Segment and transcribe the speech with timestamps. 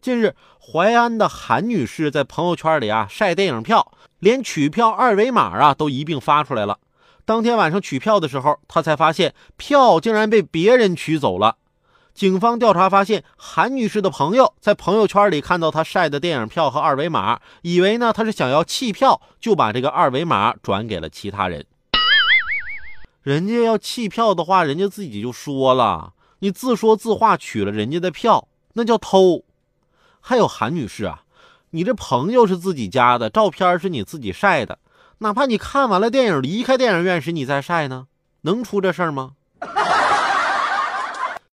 [0.00, 6.78] 近日，淮安的韩女士在朋友圈里啊晒电影票，连取票二维码啊都一并发出来了。
[7.26, 11.56] 当天晚上取票的时候，她才发现票竟然被别人取走了。
[12.14, 21.66] 警方调查发现，韩女士的朋友在朋友圈里看到她晒的电影票和二维码，以为呢她是想要弃票，就把这个二维码转给了其他人。
[23.22, 29.44] 人家要弃票的话，人家自己就说了，你自说自话取了人家的票，那叫偷。
[30.20, 31.22] 还有韩女士啊，
[31.70, 34.78] 你这朋友是自己家的，照片是你自己晒的，
[35.18, 38.06] 哪怕你看完了电影离开电影院时你再晒呢，
[38.42, 39.32] 能出这事吗？